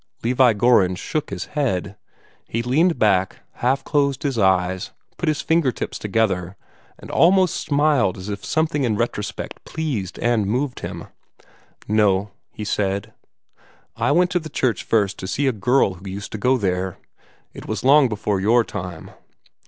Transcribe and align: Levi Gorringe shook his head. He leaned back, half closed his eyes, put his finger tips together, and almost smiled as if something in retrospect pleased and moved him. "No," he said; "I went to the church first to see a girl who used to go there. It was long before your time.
Levi 0.23 0.51
Gorringe 0.53 0.97
shook 0.97 1.29
his 1.29 1.45
head. 1.53 1.95
He 2.47 2.63
leaned 2.63 2.97
back, 2.97 3.41
half 3.57 3.83
closed 3.83 4.23
his 4.23 4.35
eyes, 4.35 4.93
put 5.17 5.29
his 5.29 5.41
finger 5.43 5.71
tips 5.71 5.99
together, 5.99 6.55
and 6.97 7.11
almost 7.11 7.57
smiled 7.59 8.17
as 8.17 8.27
if 8.27 8.43
something 8.43 8.83
in 8.83 8.95
retrospect 8.97 9.63
pleased 9.63 10.17
and 10.17 10.47
moved 10.47 10.79
him. 10.79 11.07
"No," 11.87 12.31
he 12.49 12.63
said; 12.63 13.13
"I 13.95 14.11
went 14.11 14.31
to 14.31 14.39
the 14.39 14.49
church 14.49 14.83
first 14.83 15.19
to 15.19 15.27
see 15.27 15.45
a 15.45 15.51
girl 15.51 15.93
who 15.93 16.09
used 16.09 16.31
to 16.31 16.39
go 16.39 16.57
there. 16.57 16.97
It 17.53 17.67
was 17.67 17.83
long 17.83 18.09
before 18.09 18.39
your 18.41 18.63
time. 18.63 19.11